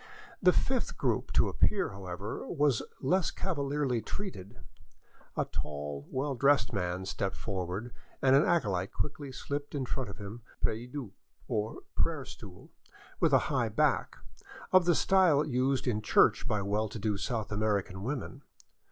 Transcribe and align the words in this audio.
The 0.41 0.51
fifth 0.51 0.97
group 0.97 1.31
to 1.33 1.47
appear, 1.47 1.89
however, 1.89 2.47
was 2.47 2.81
less 3.01 3.29
cavalierly 3.29 4.01
treated. 4.01 4.57
A 5.37 5.45
tall, 5.45 6.07
well 6.09 6.33
dressed 6.33 6.73
man 6.73 7.05
stepped 7.05 7.35
forward, 7.35 7.93
and 8.19 8.35
an 8.35 8.43
acolyte 8.43 8.91
quickly 8.91 9.31
slipped 9.31 9.75
in 9.75 9.85
front 9.85 10.09
of 10.09 10.17
him 10.17 10.41
a 10.55 10.63
prie 10.63 10.87
dieu, 10.87 11.11
or 11.47 11.83
prayer 11.93 12.25
stool 12.25 12.71
with 13.19 13.31
high 13.31 13.69
back, 13.69 14.17
of 14.71 14.85
the 14.85 14.95
style 14.95 15.45
used 15.45 15.85
in 15.87 16.01
church 16.01 16.47
by 16.47 16.63
well 16.63 16.89
to 16.89 16.97
do 16.97 17.15
South 17.15 17.51
American 17.51 18.01
women. 18.01 18.41